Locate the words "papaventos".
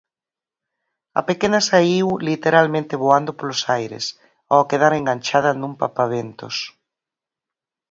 5.83-6.55